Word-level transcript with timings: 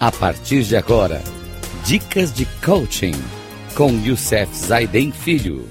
A 0.00 0.12
partir 0.12 0.62
de 0.62 0.76
agora, 0.76 1.20
dicas 1.84 2.32
de 2.32 2.46
coaching 2.64 3.14
com 3.76 3.90
Youssef 4.06 4.54
Zaiden 4.54 5.10
Filho. 5.10 5.64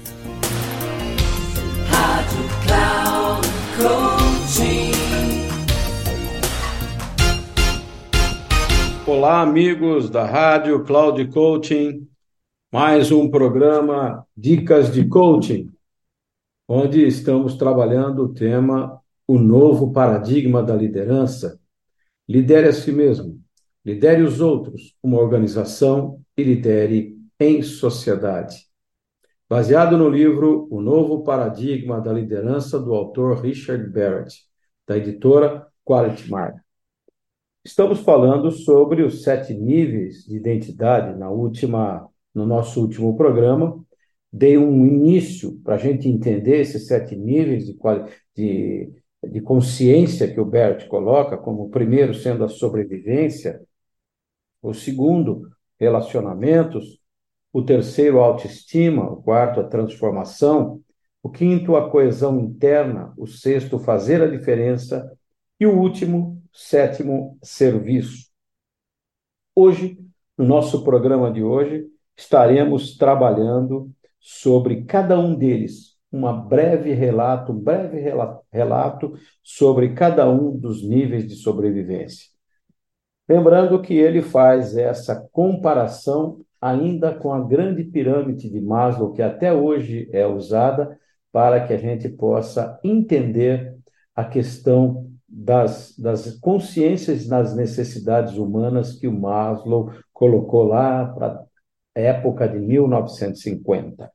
Rádio 1.88 2.44
Cloud 2.66 3.48
Coaching. 3.78 4.92
Olá, 9.06 9.40
amigos 9.40 10.10
da 10.10 10.26
Rádio 10.26 10.84
Cloud 10.84 11.26
Coaching. 11.28 12.06
Mais 12.70 13.10
um 13.10 13.30
programa 13.30 14.26
Dicas 14.36 14.92
de 14.92 15.08
Coaching, 15.08 15.72
onde 16.68 17.06
estamos 17.06 17.56
trabalhando 17.56 18.24
o 18.24 18.34
tema 18.34 19.00
O 19.26 19.38
novo 19.38 19.90
paradigma 19.90 20.62
da 20.62 20.76
liderança. 20.76 21.58
Lidere 22.28 22.68
a 22.68 22.72
si 22.74 22.92
mesmo 22.92 23.47
Lidere 23.88 24.20
os 24.20 24.42
outros, 24.42 24.94
uma 25.02 25.18
organização 25.18 26.20
e 26.36 26.42
lidere 26.42 27.16
em 27.40 27.62
sociedade. 27.62 28.66
Baseado 29.48 29.96
no 29.96 30.10
livro 30.10 30.68
O 30.70 30.82
Novo 30.82 31.24
Paradigma 31.24 31.98
da 31.98 32.12
Liderança, 32.12 32.78
do 32.78 32.92
autor 32.92 33.40
Richard 33.40 33.82
Barrett, 33.88 34.42
da 34.86 34.98
editora 34.98 35.66
Quality 35.86 36.30
Mark. 36.30 36.56
Estamos 37.64 38.00
falando 38.00 38.50
sobre 38.50 39.02
os 39.02 39.22
sete 39.22 39.54
níveis 39.54 40.22
de 40.24 40.36
identidade 40.36 41.18
na 41.18 41.30
última, 41.30 42.10
no 42.34 42.44
nosso 42.44 42.82
último 42.82 43.16
programa. 43.16 43.82
Dei 44.30 44.58
um 44.58 44.86
início 44.86 45.58
para 45.64 45.76
a 45.76 45.78
gente 45.78 46.06
entender 46.06 46.60
esses 46.60 46.86
sete 46.86 47.16
níveis 47.16 47.64
de, 47.64 47.74
de, 48.36 48.92
de 49.32 49.40
consciência 49.40 50.30
que 50.30 50.38
o 50.38 50.44
Barrett 50.44 50.86
coloca, 50.88 51.38
como 51.38 51.62
o 51.62 51.70
primeiro 51.70 52.12
sendo 52.12 52.44
a 52.44 52.48
sobrevivência, 52.48 53.66
o 54.62 54.74
segundo, 54.74 55.48
relacionamentos. 55.78 57.00
O 57.52 57.62
terceiro, 57.62 58.20
autoestima. 58.20 59.10
O 59.10 59.22
quarto, 59.22 59.60
a 59.60 59.64
transformação. 59.64 60.80
O 61.22 61.30
quinto, 61.30 61.76
a 61.76 61.90
coesão 61.90 62.40
interna. 62.40 63.12
O 63.16 63.26
sexto, 63.26 63.78
fazer 63.78 64.22
a 64.22 64.28
diferença. 64.28 65.10
E 65.58 65.66
o 65.66 65.78
último, 65.78 66.42
sétimo, 66.52 67.38
serviço. 67.42 68.28
Hoje, 69.54 69.98
no 70.36 70.44
nosso 70.44 70.84
programa 70.84 71.32
de 71.32 71.42
hoje, 71.42 71.86
estaremos 72.16 72.96
trabalhando 72.96 73.90
sobre 74.20 74.84
cada 74.84 75.18
um 75.18 75.34
deles, 75.34 75.96
uma 76.10 76.32
breve 76.32 76.92
relato, 76.92 77.52
um 77.52 77.58
breve 77.58 77.98
relato 78.52 79.14
sobre 79.42 79.94
cada 79.94 80.28
um 80.28 80.56
dos 80.56 80.82
níveis 80.82 81.26
de 81.26 81.34
sobrevivência. 81.34 82.37
Lembrando 83.28 83.82
que 83.82 83.94
ele 83.94 84.22
faz 84.22 84.76
essa 84.76 85.14
comparação 85.32 86.40
ainda 86.60 87.14
com 87.14 87.32
a 87.32 87.44
grande 87.44 87.84
pirâmide 87.84 88.48
de 88.48 88.60
Maslow, 88.60 89.12
que 89.12 89.22
até 89.22 89.52
hoje 89.52 90.08
é 90.12 90.26
usada 90.26 90.98
para 91.30 91.64
que 91.66 91.72
a 91.72 91.76
gente 91.76 92.08
possa 92.08 92.80
entender 92.82 93.76
a 94.14 94.24
questão 94.24 95.08
das, 95.28 95.96
das 95.98 96.38
consciências 96.38 97.28
nas 97.28 97.54
necessidades 97.54 98.36
humanas 98.36 98.98
que 98.98 99.06
o 99.06 99.12
Maslow 99.12 99.92
colocou 100.12 100.64
lá 100.64 101.06
para 101.06 101.44
a 101.94 102.00
época 102.00 102.48
de 102.48 102.58
1950. 102.58 104.10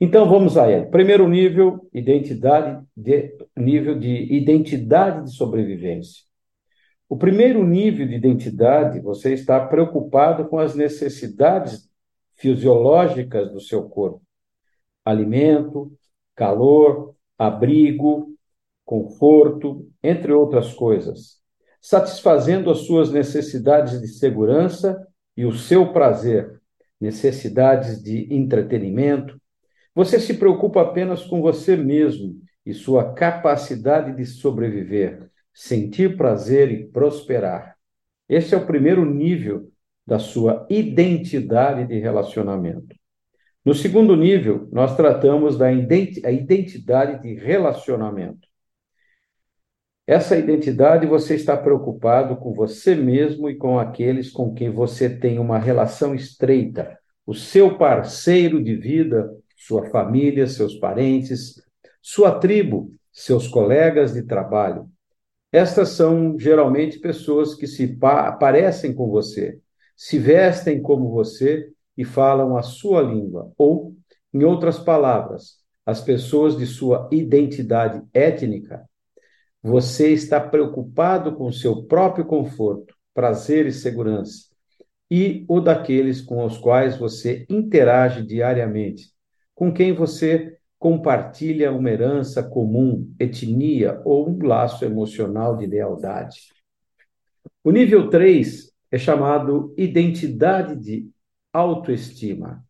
Então 0.00 0.28
vamos 0.28 0.58
a 0.58 0.70
ele. 0.70 0.86
Primeiro 0.86 1.26
nível, 1.28 1.88
identidade 1.94 2.84
de 2.94 3.34
nível 3.56 3.98
de 3.98 4.34
identidade 4.34 5.24
de 5.24 5.34
sobrevivência. 5.34 6.25
O 7.08 7.16
primeiro 7.16 7.64
nível 7.64 8.06
de 8.06 8.14
identidade, 8.14 9.00
você 9.00 9.32
está 9.32 9.64
preocupado 9.64 10.48
com 10.48 10.58
as 10.58 10.74
necessidades 10.74 11.88
fisiológicas 12.34 13.52
do 13.52 13.60
seu 13.60 13.88
corpo: 13.88 14.22
alimento, 15.04 15.92
calor, 16.34 17.14
abrigo, 17.38 18.34
conforto, 18.84 19.88
entre 20.02 20.32
outras 20.32 20.74
coisas, 20.74 21.38
satisfazendo 21.80 22.70
as 22.70 22.78
suas 22.78 23.10
necessidades 23.12 24.00
de 24.00 24.08
segurança 24.08 25.06
e 25.36 25.44
o 25.44 25.52
seu 25.52 25.92
prazer, 25.92 26.60
necessidades 27.00 28.02
de 28.02 28.26
entretenimento. 28.34 29.40
Você 29.94 30.18
se 30.18 30.34
preocupa 30.34 30.82
apenas 30.82 31.24
com 31.24 31.40
você 31.40 31.76
mesmo 31.76 32.40
e 32.64 32.74
sua 32.74 33.14
capacidade 33.14 34.16
de 34.16 34.26
sobreviver 34.26 35.30
sentir 35.56 36.18
prazer 36.18 36.70
e 36.70 36.86
prosperar. 36.86 37.78
Esse 38.28 38.54
é 38.54 38.58
o 38.58 38.66
primeiro 38.66 39.06
nível 39.06 39.72
da 40.06 40.18
sua 40.18 40.66
identidade 40.68 41.86
de 41.86 41.98
relacionamento. 41.98 42.94
No 43.64 43.74
segundo 43.74 44.14
nível, 44.14 44.68
nós 44.70 44.94
tratamos 44.94 45.56
da 45.56 45.72
identidade 45.72 47.22
de 47.22 47.34
relacionamento. 47.34 48.46
Essa 50.06 50.36
identidade 50.36 51.06
você 51.06 51.34
está 51.34 51.56
preocupado 51.56 52.36
com 52.36 52.52
você 52.52 52.94
mesmo 52.94 53.48
e 53.48 53.56
com 53.56 53.78
aqueles 53.78 54.30
com 54.30 54.52
quem 54.52 54.68
você 54.68 55.08
tem 55.08 55.38
uma 55.38 55.58
relação 55.58 56.14
estreita, 56.14 56.98
o 57.26 57.34
seu 57.34 57.78
parceiro 57.78 58.62
de 58.62 58.76
vida, 58.76 59.34
sua 59.56 59.86
família, 59.86 60.46
seus 60.46 60.74
parentes, 60.74 61.54
sua 62.02 62.38
tribo, 62.38 62.90
seus 63.10 63.48
colegas 63.48 64.12
de 64.12 64.22
trabalho, 64.22 64.88
estas 65.52 65.90
são 65.90 66.38
geralmente 66.38 66.98
pessoas 66.98 67.54
que 67.54 67.66
se 67.66 67.96
parecem 67.96 68.94
com 68.94 69.08
você, 69.08 69.58
se 69.96 70.18
vestem 70.18 70.82
como 70.82 71.10
você 71.10 71.70
e 71.96 72.04
falam 72.04 72.56
a 72.56 72.62
sua 72.62 73.00
língua, 73.00 73.52
ou, 73.56 73.94
em 74.34 74.44
outras 74.44 74.78
palavras, 74.78 75.56
as 75.84 76.00
pessoas 76.00 76.56
de 76.58 76.66
sua 76.66 77.08
identidade 77.12 78.02
étnica. 78.12 78.84
Você 79.62 80.12
está 80.12 80.40
preocupado 80.40 81.34
com 81.34 81.50
seu 81.50 81.84
próprio 81.84 82.26
conforto, 82.26 82.94
prazer 83.14 83.66
e 83.66 83.72
segurança, 83.72 84.46
e 85.10 85.44
o 85.48 85.60
daqueles 85.60 86.20
com 86.20 86.44
os 86.44 86.58
quais 86.58 86.98
você 86.98 87.46
interage 87.48 88.22
diariamente, 88.22 89.10
com 89.54 89.72
quem 89.72 89.92
você 89.92 90.56
compartilha 90.86 91.72
uma 91.72 91.90
herança 91.90 92.44
comum, 92.44 93.12
etnia 93.18 94.00
ou 94.04 94.30
um 94.30 94.46
laço 94.46 94.84
emocional 94.84 95.56
de 95.56 95.66
lealdade. 95.66 96.52
O 97.64 97.72
nível 97.72 98.08
3 98.08 98.72
é 98.92 98.96
chamado 98.96 99.74
identidade 99.76 100.76
de 100.76 101.10
autoestima. 101.52 102.64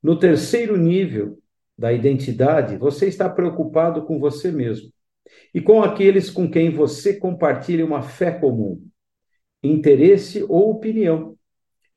No 0.00 0.16
terceiro 0.16 0.76
nível 0.76 1.36
da 1.76 1.92
identidade, 1.92 2.76
você 2.76 3.08
está 3.08 3.28
preocupado 3.28 4.06
com 4.06 4.20
você 4.20 4.52
mesmo 4.52 4.92
e 5.52 5.60
com 5.60 5.82
aqueles 5.82 6.30
com 6.30 6.48
quem 6.48 6.70
você 6.70 7.16
compartilha 7.16 7.84
uma 7.84 8.02
fé 8.02 8.30
comum, 8.30 8.80
interesse 9.60 10.44
ou 10.44 10.70
opinião. 10.70 11.36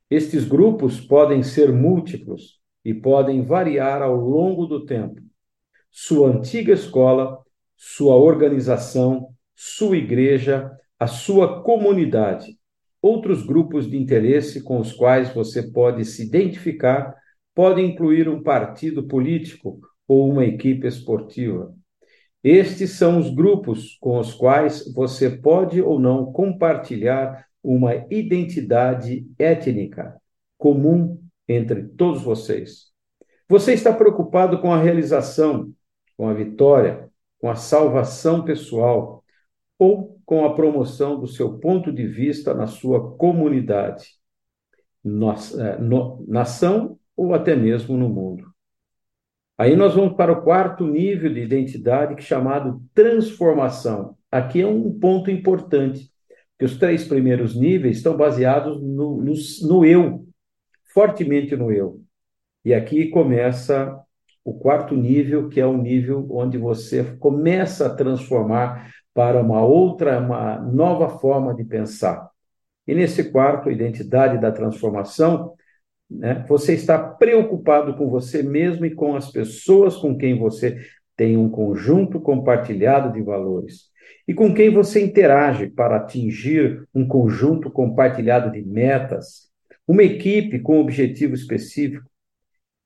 Estes 0.10 0.46
grupos 0.46 1.00
podem 1.00 1.44
ser 1.44 1.72
múltiplos 1.72 2.60
e 2.84 2.92
podem 2.92 3.44
variar 3.44 4.02
ao 4.02 4.16
longo 4.16 4.66
do 4.66 4.84
tempo. 4.84 5.27
Sua 5.92 6.30
antiga 6.30 6.74
escola, 6.74 7.40
sua 7.76 8.16
organização, 8.16 9.30
sua 9.56 9.98
igreja, 9.98 10.72
a 11.00 11.08
sua 11.08 11.64
comunidade, 11.64 12.58
outros 13.02 13.46
grupos 13.46 13.90
de 13.90 13.98
interesse 13.98 14.64
com 14.64 14.80
os 14.80 14.94
quais 14.94 15.34
você 15.34 15.72
pode 15.72 16.04
se 16.06 16.28
identificar, 16.28 17.16
podem 17.54 17.92
incluir 17.92 18.28
um 18.30 18.42
partido 18.42 19.08
político 19.08 19.80
ou 20.08 20.30
uma 20.30 20.46
equipe 20.46 20.88
esportiva. 20.88 21.74
Estes 22.44 22.92
são 22.92 23.20
os 23.20 23.34
grupos 23.34 23.98
com 24.00 24.20
os 24.20 24.34
quais 24.34 24.94
você 24.94 25.30
pode 25.30 25.82
ou 25.82 26.00
não 26.00 26.32
compartilhar 26.32 27.46
uma 27.64 27.96
identidade 28.10 29.28
étnica 29.38 30.16
comum 30.58 31.20
entre 31.48 31.84
todos 31.90 32.22
vocês. 32.22 32.88
Você 33.50 33.74
está 33.74 33.94
preocupado 33.94 34.60
com 34.60 34.72
a 34.74 34.82
realização, 34.82 35.74
com 36.18 36.28
a 36.28 36.34
vitória, 36.34 37.10
com 37.40 37.50
a 37.50 37.56
salvação 37.56 38.44
pessoal 38.44 39.24
ou 39.78 40.20
com 40.26 40.44
a 40.44 40.54
promoção 40.54 41.20
do 41.20 41.28
seu 41.28 41.60
ponto 41.60 41.92
de 41.92 42.06
vista 42.06 42.54
na 42.54 42.68
sua 42.68 43.16
comunidade, 43.16 44.16
é, 45.06 45.78
nação 46.28 47.00
ou 47.16 47.34
até 47.34 47.56
mesmo 47.56 47.96
no 47.96 48.10
mundo. 48.10 48.46
Aí 49.58 49.76
nós 49.76 49.96
vamos 49.96 50.16
para 50.16 50.32
o 50.32 50.42
quarto 50.42 50.86
nível 50.86 51.34
de 51.34 51.40
identidade, 51.40 52.16
que 52.16 52.22
é 52.22 52.26
chamado 52.26 52.82
transformação. 52.94 54.18
Aqui 54.32 54.62
é 54.62 54.68
um 54.68 54.92
ponto 55.00 55.32
importante, 55.32 56.12
que 56.60 56.66
os 56.66 56.78
três 56.78 57.08
primeiros 57.08 57.56
níveis 57.56 57.98
estão 57.98 58.18
baseados 58.18 58.82
no, 58.82 59.22
no, 59.22 59.34
no 59.62 59.86
eu, 59.86 60.28
fortemente 60.94 61.56
no 61.56 61.72
eu. 61.72 62.02
E 62.66 62.74
aqui 62.74 63.08
começa 63.10 63.98
o 64.48 64.54
quarto 64.54 64.96
nível, 64.96 65.50
que 65.50 65.60
é 65.60 65.66
o 65.66 65.76
nível 65.76 66.26
onde 66.32 66.58
você 66.58 67.04
começa 67.20 67.88
a 67.88 67.94
transformar 67.94 68.94
para 69.14 69.42
uma 69.42 69.62
outra, 69.62 70.22
uma 70.22 70.58
nova 70.58 71.10
forma 71.20 71.54
de 71.54 71.66
pensar. 71.66 72.30
E 72.88 72.96
nesse 72.96 73.30
quarto, 73.30 73.70
identidade 73.70 74.40
da 74.40 74.50
transformação, 74.50 75.54
né, 76.10 76.46
você 76.48 76.74
está 76.74 76.98
preocupado 76.98 77.98
com 77.98 78.10
você 78.10 78.42
mesmo 78.42 78.86
e 78.86 78.96
com 78.96 79.18
as 79.18 79.30
pessoas 79.30 79.98
com 79.98 80.18
quem 80.18 80.40
você 80.40 80.80
tem 81.18 81.36
um 81.36 81.50
conjunto 81.50 82.18
compartilhado 82.22 83.12
de 83.12 83.22
valores 83.22 83.88
e 84.26 84.34
com 84.34 84.54
quem 84.54 84.70
você 84.70 85.04
interage 85.04 85.68
para 85.68 85.98
atingir 85.98 86.88
um 86.96 87.06
conjunto 87.06 87.70
compartilhado 87.70 88.50
de 88.50 88.66
metas, 88.66 89.50
uma 89.86 90.04
equipe 90.04 90.60
com 90.60 90.80
objetivo 90.80 91.34
específico. 91.34 92.10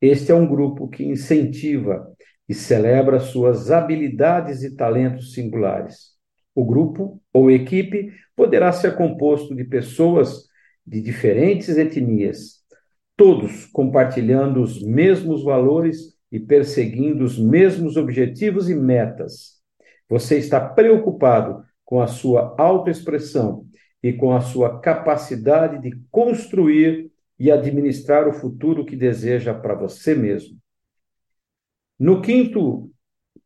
Este 0.02 0.32
é 0.32 0.36
um 0.36 0.48
grupo 0.48 0.88
que 0.88 1.04
incentiva 1.04 2.12
e 2.50 2.54
celebra 2.54 3.20
suas 3.20 3.70
habilidades 3.70 4.64
e 4.64 4.76
talentos 4.76 5.34
singulares. 5.34 6.12
O 6.56 6.66
grupo 6.66 7.22
ou 7.32 7.52
equipe 7.52 8.12
poderá 8.36 8.72
ser 8.72 8.96
composto 8.96 9.56
de 9.56 9.64
pessoas 9.64 10.50
de 10.86 11.00
diferentes 11.00 11.78
etnias, 11.78 12.62
todos 13.16 13.68
compartilhando 13.68 14.62
os 14.62 14.82
mesmos 14.82 15.44
valores 15.44 16.18
e 16.32 16.40
perseguindo 16.40 17.24
os 17.24 17.38
mesmos 17.38 17.96
objetivos 17.96 18.70
e 18.70 18.76
metas. 18.76 19.62
Você 20.10 20.40
está 20.40 20.60
preocupado 20.60 21.64
com 21.86 22.02
a 22.02 22.08
sua 22.08 22.56
autoexpressão 22.58 23.66
e 24.02 24.12
com 24.12 24.36
a 24.36 24.42
sua 24.42 24.80
capacidade 24.80 25.80
de 25.80 25.96
construir 26.10 27.11
e 27.42 27.52
administrar 27.52 28.28
o 28.28 28.34
futuro 28.34 28.86
que 28.86 28.96
deseja 28.96 29.52
para 29.52 29.74
você 29.74 30.14
mesmo. 30.14 30.60
No 31.98 32.22
quinto 32.22 32.92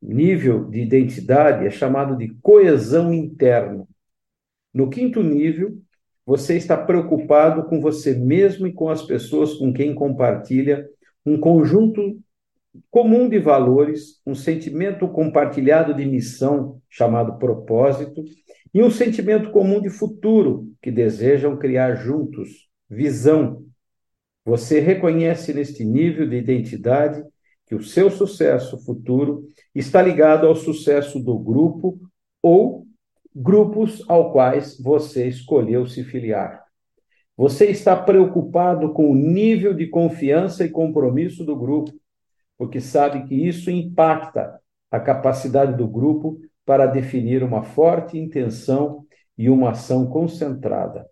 nível 0.01 0.65
de 0.65 0.81
identidade 0.81 1.65
é 1.65 1.69
chamado 1.69 2.17
de 2.17 2.27
coesão 2.41 3.13
interna. 3.13 3.87
No 4.73 4.89
quinto 4.89 5.23
nível, 5.23 5.77
você 6.25 6.57
está 6.57 6.75
preocupado 6.75 7.63
com 7.69 7.79
você 7.79 8.13
mesmo 8.13 8.67
e 8.67 8.73
com 8.73 8.89
as 8.89 9.01
pessoas 9.01 9.53
com 9.53 9.71
quem 9.71 9.95
compartilha 9.95 10.85
um 11.25 11.39
conjunto 11.39 12.19
comum 12.91 13.29
de 13.29 13.39
valores, 13.39 14.21
um 14.25 14.35
sentimento 14.35 15.07
compartilhado 15.07 15.93
de 15.93 16.05
missão, 16.05 16.81
chamado 16.89 17.39
propósito, 17.39 18.25
e 18.73 18.83
um 18.83 18.91
sentimento 18.91 19.51
comum 19.51 19.81
de 19.81 19.89
futuro, 19.89 20.69
que 20.81 20.91
desejam 20.91 21.55
criar 21.55 21.95
juntos, 21.95 22.67
visão. 22.89 23.64
Você 24.45 24.79
reconhece 24.79 25.53
neste 25.53 25.83
nível 25.83 26.29
de 26.29 26.35
identidade 26.35 27.23
que 27.65 27.73
o 27.73 27.83
seu 27.83 28.11
sucesso 28.11 28.77
futuro 28.85 29.47
está 29.73 30.01
ligado 30.01 30.45
ao 30.45 30.55
sucesso 30.55 31.19
do 31.19 31.37
grupo 31.39 31.99
ou 32.43 32.85
grupos 33.35 34.03
ao 34.07 34.31
quais 34.31 34.79
você 34.79 35.27
escolheu 35.27 35.87
se 35.87 36.03
filiar. 36.03 36.63
Você 37.35 37.65
está 37.65 37.95
preocupado 37.95 38.93
com 38.93 39.11
o 39.11 39.15
nível 39.15 39.73
de 39.73 39.87
confiança 39.87 40.63
e 40.63 40.69
compromisso 40.69 41.43
do 41.43 41.55
grupo, 41.55 41.91
porque 42.57 42.79
sabe 42.79 43.27
que 43.27 43.35
isso 43.35 43.69
impacta 43.71 44.61
a 44.91 44.99
capacidade 44.99 45.75
do 45.75 45.87
grupo 45.87 46.39
para 46.63 46.85
definir 46.85 47.43
uma 47.43 47.63
forte 47.63 48.17
intenção 48.17 49.05
e 49.37 49.49
uma 49.49 49.71
ação 49.71 50.07
concentrada. 50.07 51.09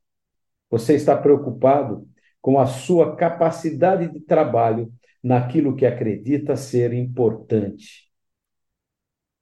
Você 0.69 0.93
está 0.93 1.17
preocupado 1.17 2.07
com 2.43 2.59
a 2.59 2.65
sua 2.65 3.15
capacidade 3.15 4.11
de 4.11 4.19
trabalho 4.19 4.91
naquilo 5.23 5.77
que 5.77 5.85
acredita 5.85 6.57
ser 6.57 6.91
importante. 6.93 8.11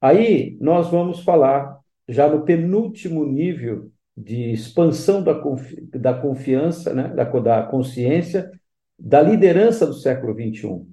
Aí 0.00 0.56
nós 0.60 0.88
vamos 0.88 1.18
falar 1.24 1.80
já 2.08 2.28
no 2.28 2.44
penúltimo 2.44 3.26
nível 3.26 3.90
de 4.16 4.52
expansão 4.52 5.20
da, 5.20 5.34
confi 5.34 5.80
da 5.90 6.14
confiança, 6.14 6.94
né, 6.94 7.08
da, 7.08 7.24
da 7.24 7.62
consciência, 7.64 8.48
da 8.96 9.20
liderança 9.20 9.84
do 9.84 9.94
século 9.94 10.32
XXI, 10.32 10.86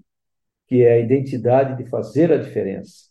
que 0.67 0.81
é 0.81 0.94
a 0.94 1.00
identidade 1.00 1.77
de 1.77 1.88
fazer 1.91 2.33
a 2.33 2.38
diferença. 2.38 3.09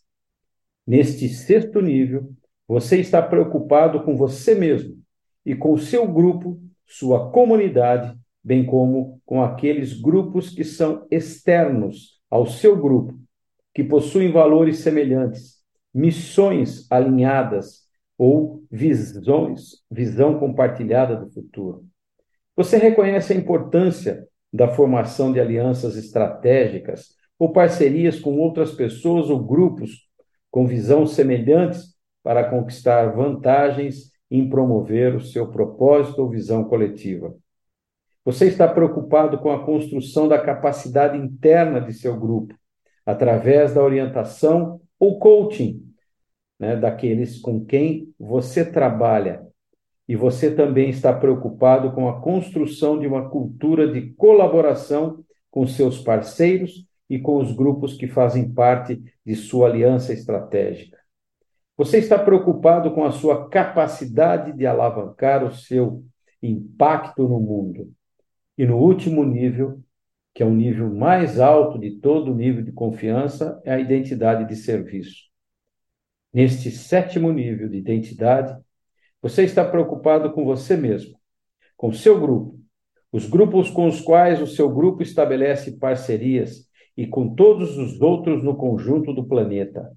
Neste 0.85 1.29
sexto 1.29 1.79
nível, 1.79 2.33
você 2.67 2.99
está 2.99 3.21
preocupado 3.21 4.03
com 4.03 4.17
você 4.17 4.53
mesmo 4.53 5.01
e 5.45 5.55
com 5.55 5.71
o 5.71 5.79
seu 5.79 6.05
grupo, 6.05 6.61
sua 6.85 7.31
comunidade, 7.31 8.18
bem 8.43 8.65
como 8.65 9.21
com 9.25 9.43
aqueles 9.43 9.99
grupos 9.99 10.49
que 10.49 10.63
são 10.63 11.05
externos 11.11 12.19
ao 12.29 12.45
seu 12.45 12.75
grupo, 12.75 13.17
que 13.73 13.83
possuem 13.83 14.31
valores 14.31 14.79
semelhantes, 14.79 15.57
missões 15.93 16.89
alinhadas 16.91 17.87
ou 18.17 18.63
visões, 18.69 19.83
visão 19.89 20.39
compartilhada 20.39 21.15
do 21.15 21.29
futuro. 21.29 21.85
Você 22.55 22.77
reconhece 22.77 23.33
a 23.33 23.35
importância 23.35 24.27
da 24.51 24.67
formação 24.67 25.31
de 25.31 25.39
alianças 25.39 25.95
estratégicas 25.95 27.15
ou 27.37 27.53
parcerias 27.53 28.19
com 28.19 28.37
outras 28.37 28.71
pessoas 28.71 29.29
ou 29.29 29.39
grupos 29.39 30.09
com 30.51 30.67
visão 30.67 31.05
semelhantes 31.05 31.95
para 32.23 32.49
conquistar 32.49 33.15
vantagens 33.15 34.11
em 34.29 34.49
promover 34.49 35.15
o 35.15 35.21
seu 35.21 35.49
propósito 35.49 36.21
ou 36.21 36.29
visão 36.29 36.63
coletiva. 36.63 37.33
Você 38.29 38.45
está 38.45 38.67
preocupado 38.67 39.39
com 39.39 39.49
a 39.49 39.65
construção 39.65 40.27
da 40.27 40.37
capacidade 40.37 41.17
interna 41.17 41.81
de 41.81 41.91
seu 41.91 42.15
grupo, 42.15 42.53
através 43.03 43.73
da 43.73 43.83
orientação 43.83 44.79
ou 44.99 45.17
coaching 45.17 45.83
né, 46.59 46.75
daqueles 46.75 47.39
com 47.39 47.65
quem 47.65 48.13
você 48.19 48.63
trabalha. 48.63 49.41
E 50.07 50.15
você 50.15 50.53
também 50.53 50.91
está 50.91 51.11
preocupado 51.11 51.91
com 51.91 52.07
a 52.07 52.21
construção 52.21 52.99
de 52.99 53.07
uma 53.07 53.27
cultura 53.31 53.91
de 53.91 54.11
colaboração 54.13 55.25
com 55.49 55.65
seus 55.65 55.97
parceiros 55.97 56.85
e 57.09 57.17
com 57.17 57.37
os 57.37 57.51
grupos 57.51 57.95
que 57.95 58.07
fazem 58.07 58.53
parte 58.53 59.01
de 59.25 59.35
sua 59.35 59.69
aliança 59.69 60.13
estratégica. 60.13 60.99
Você 61.75 61.97
está 61.97 62.19
preocupado 62.19 62.91
com 62.91 63.03
a 63.03 63.11
sua 63.11 63.49
capacidade 63.49 64.55
de 64.55 64.67
alavancar 64.67 65.43
o 65.43 65.51
seu 65.51 66.03
impacto 66.43 67.27
no 67.27 67.39
mundo. 67.39 67.91
E 68.59 68.65
no 68.65 68.75
último 68.75 69.23
nível, 69.23 69.81
que 70.33 70.43
é 70.43 70.45
o 70.45 70.53
nível 70.53 70.93
mais 70.93 71.39
alto 71.39 71.79
de 71.79 71.91
todo 71.91 72.33
o 72.33 72.35
nível 72.35 72.61
de 72.61 72.73
confiança, 72.73 73.61
é 73.63 73.71
a 73.71 73.79
identidade 73.79 74.45
de 74.49 74.53
serviço. 74.53 75.29
Neste 76.33 76.69
sétimo 76.69 77.31
nível 77.31 77.69
de 77.69 77.77
identidade, 77.77 78.61
você 79.21 79.45
está 79.45 79.63
preocupado 79.63 80.33
com 80.33 80.43
você 80.43 80.75
mesmo, 80.75 81.17
com 81.77 81.93
seu 81.93 82.19
grupo, 82.19 82.59
os 83.13 83.25
grupos 83.25 83.69
com 83.69 83.87
os 83.87 84.01
quais 84.01 84.41
o 84.41 84.47
seu 84.47 84.69
grupo 84.69 85.01
estabelece 85.01 85.79
parcerias 85.79 86.69
e 86.97 87.07
com 87.07 87.33
todos 87.33 87.77
os 87.77 88.01
outros 88.01 88.43
no 88.43 88.57
conjunto 88.57 89.13
do 89.13 89.25
planeta. 89.25 89.89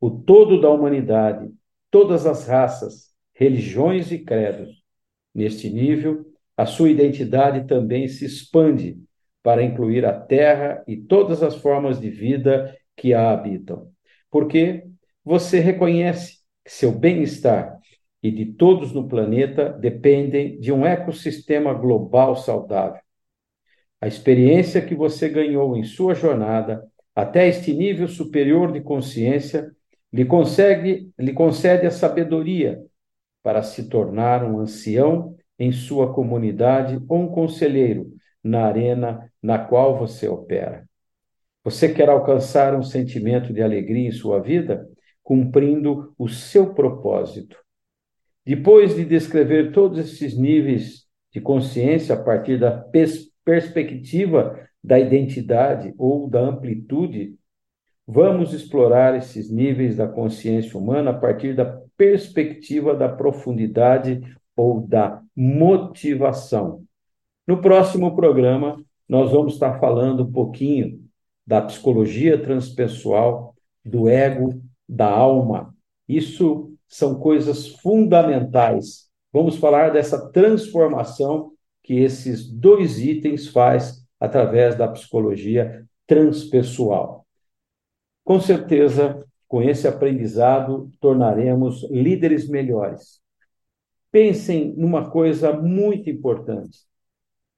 O 0.00 0.10
todo 0.10 0.60
da 0.60 0.68
humanidade, 0.68 1.54
todas 1.88 2.26
as 2.26 2.48
raças, 2.48 3.14
religiões 3.32 4.10
e 4.10 4.18
credos. 4.18 4.82
Neste 5.32 5.70
nível, 5.70 6.35
a 6.56 6.64
sua 6.64 6.90
identidade 6.90 7.66
também 7.66 8.08
se 8.08 8.24
expande 8.24 8.98
para 9.42 9.62
incluir 9.62 10.04
a 10.04 10.18
Terra 10.18 10.82
e 10.86 10.96
todas 10.96 11.42
as 11.42 11.56
formas 11.56 12.00
de 12.00 12.10
vida 12.10 12.76
que 12.96 13.12
a 13.12 13.30
habitam. 13.30 13.90
Porque 14.30 14.84
você 15.24 15.60
reconhece 15.60 16.38
que 16.64 16.72
seu 16.72 16.92
bem-estar 16.92 17.78
e 18.22 18.30
de 18.30 18.46
todos 18.46 18.92
no 18.92 19.06
planeta 19.06 19.68
dependem 19.68 20.58
de 20.58 20.72
um 20.72 20.84
ecossistema 20.84 21.72
global 21.72 22.34
saudável. 22.36 23.00
A 24.00 24.06
experiência 24.06 24.82
que 24.82 24.94
você 24.94 25.28
ganhou 25.28 25.76
em 25.76 25.84
sua 25.84 26.14
jornada 26.14 26.84
até 27.14 27.48
este 27.48 27.72
nível 27.72 28.08
superior 28.08 28.72
de 28.72 28.80
consciência 28.80 29.70
lhe, 30.12 30.24
consegue, 30.24 31.10
lhe 31.18 31.32
concede 31.32 31.86
a 31.86 31.90
sabedoria 31.90 32.82
para 33.42 33.62
se 33.62 33.88
tornar 33.88 34.44
um 34.44 34.58
ancião 34.58 35.36
em 35.58 35.72
sua 35.72 36.12
comunidade 36.12 37.02
ou 37.08 37.20
um 37.20 37.28
conselheiro 37.28 38.12
na 38.42 38.66
arena 38.66 39.30
na 39.42 39.58
qual 39.58 39.98
você 39.98 40.28
opera. 40.28 40.86
Você 41.64 41.92
quer 41.92 42.08
alcançar 42.08 42.74
um 42.74 42.82
sentimento 42.82 43.52
de 43.52 43.60
alegria 43.60 44.08
em 44.08 44.12
sua 44.12 44.40
vida, 44.40 44.88
cumprindo 45.22 46.14
o 46.16 46.28
seu 46.28 46.72
propósito. 46.72 47.56
Depois 48.44 48.94
de 48.94 49.04
descrever 49.04 49.72
todos 49.72 49.98
esses 49.98 50.38
níveis 50.38 51.04
de 51.32 51.40
consciência 51.40 52.14
a 52.14 52.22
partir 52.22 52.58
da 52.58 52.70
pers 52.70 53.26
perspectiva 53.44 54.58
da 54.82 54.98
identidade 54.98 55.94
ou 55.98 56.28
da 56.28 56.40
amplitude, 56.40 57.36
vamos 58.06 58.52
explorar 58.52 59.16
esses 59.16 59.50
níveis 59.50 59.96
da 59.96 60.06
consciência 60.06 60.78
humana 60.78 61.10
a 61.10 61.14
partir 61.14 61.54
da 61.54 61.64
perspectiva 61.96 62.94
da 62.94 63.08
profundidade 63.08 64.20
ou 64.56 64.80
da 64.80 65.22
motivação. 65.36 66.82
No 67.46 67.60
próximo 67.60 68.16
programa, 68.16 68.82
nós 69.08 69.30
vamos 69.30 69.54
estar 69.54 69.78
falando 69.78 70.24
um 70.24 70.32
pouquinho 70.32 71.04
da 71.46 71.60
psicologia 71.60 72.40
transpessoal, 72.42 73.54
do 73.84 74.08
ego, 74.08 74.60
da 74.88 75.08
alma. 75.08 75.74
Isso 76.08 76.72
são 76.88 77.20
coisas 77.20 77.68
fundamentais 77.68 79.06
Vamos 79.36 79.58
falar 79.58 79.90
dessa 79.90 80.30
transformação 80.30 81.52
que 81.82 81.92
esses 81.96 82.50
dois 82.50 82.98
itens 82.98 83.48
faz 83.48 84.02
através 84.18 84.76
da 84.76 84.88
psicologia 84.88 85.86
transpessoal. 86.06 87.26
Com 88.24 88.40
certeza, 88.40 89.22
com 89.46 89.60
esse 89.60 89.86
aprendizado, 89.86 90.90
tornaremos 91.02 91.86
líderes 91.90 92.48
melhores. 92.48 93.20
Pensem 94.16 94.72
numa 94.78 95.10
coisa 95.10 95.52
muito 95.52 96.08
importante. 96.08 96.78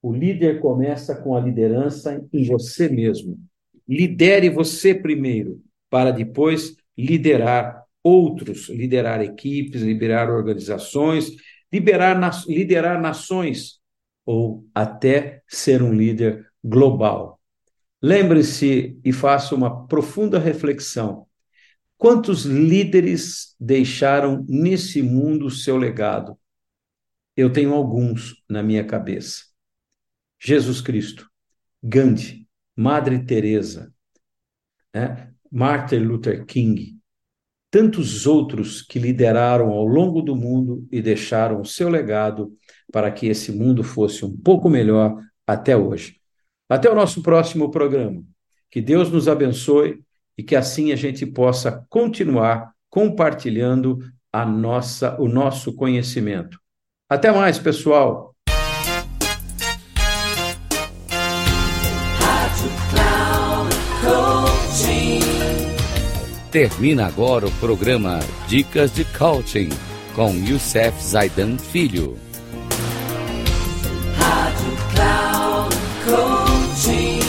O 0.01 0.11
líder 0.11 0.59
começa 0.59 1.15
com 1.15 1.33
a 1.33 1.39
liderança 1.39 2.21
em 2.33 2.43
você 2.43 2.89
mesmo. 2.89 3.39
Lidere 3.87 4.49
você 4.49 4.93
primeiro, 4.93 5.61
para 5.89 6.11
depois 6.11 6.75
liderar 6.97 7.85
outros, 8.03 8.67
liderar 8.67 9.21
equipes, 9.21 9.81
liderar 9.83 10.29
organizações 10.29 11.31
liberar, 11.71 12.19
liderar 12.45 13.01
nações 13.01 13.79
ou 14.25 14.65
até 14.75 15.41
ser 15.47 15.81
um 15.81 15.93
líder 15.93 16.45
global. 16.61 17.39
Lembre-se 18.01 18.99
e 19.05 19.13
faça 19.13 19.55
uma 19.55 19.87
profunda 19.87 20.37
reflexão. 20.37 21.25
Quantos 21.97 22.43
líderes 22.43 23.55
deixaram 23.57 24.45
nesse 24.49 25.01
mundo 25.01 25.45
o 25.45 25.51
seu 25.51 25.77
legado? 25.77 26.38
Eu 27.39 27.49
tenho 27.53 27.73
alguns 27.73 28.43
na 28.49 28.61
minha 28.61 28.83
cabeça. 28.83 29.45
Jesus 30.37 30.81
Cristo, 30.81 31.25
Gandhi, 31.81 32.45
Madre 32.75 33.23
Teresa, 33.23 33.93
né? 34.93 35.31
Martin 35.49 35.99
Luther 35.99 36.45
King, 36.45 36.99
tantos 37.71 38.27
outros 38.27 38.81
que 38.81 38.99
lideraram 38.99 39.69
ao 39.69 39.85
longo 39.85 40.21
do 40.21 40.35
mundo 40.35 40.85
e 40.91 41.01
deixaram 41.01 41.61
o 41.61 41.65
seu 41.65 41.87
legado 41.87 42.53
para 42.91 43.09
que 43.09 43.27
esse 43.27 43.53
mundo 43.53 43.85
fosse 43.85 44.25
um 44.25 44.35
pouco 44.35 44.69
melhor 44.69 45.17
até 45.47 45.77
hoje. 45.77 46.19
Até 46.67 46.91
o 46.91 46.95
nosso 46.95 47.23
próximo 47.23 47.71
programa. 47.71 48.21
Que 48.69 48.81
Deus 48.81 49.09
nos 49.09 49.29
abençoe 49.29 50.03
e 50.37 50.43
que 50.43 50.57
assim 50.57 50.91
a 50.91 50.95
gente 50.97 51.25
possa 51.25 51.87
continuar 51.87 52.73
compartilhando 52.89 53.99
a 54.29 54.45
nossa 54.45 55.17
o 55.21 55.29
nosso 55.29 55.73
conhecimento. 55.73 56.58
Até 57.09 57.31
mais, 57.31 57.57
pessoal. 57.57 58.35
Termina 66.51 67.07
agora 67.07 67.47
o 67.47 67.51
programa 67.53 68.19
Dicas 68.47 68.93
de 68.93 69.03
Coaching 69.05 69.69
com 70.15 70.35
Youssef 70.35 71.01
Zaidan 71.03 71.57
Filho. 71.57 72.15
Rádio 74.15 74.77
Cloud 74.93 75.75
Coaching. 76.05 77.19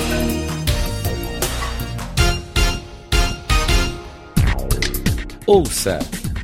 Ouça 5.47 5.99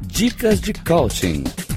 Dicas 0.07 0.59
de 0.59 0.73
Coaching 0.73 1.45